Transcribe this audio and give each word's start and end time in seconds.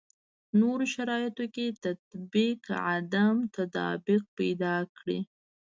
نورو 0.59 0.85
شرایطو 0.93 1.45
کې 1.55 1.65
تطبیق 1.85 2.61
عدم 2.91 3.35
تطابق 3.55 4.23
پیدا 4.37 4.75
کړي. 4.97 5.19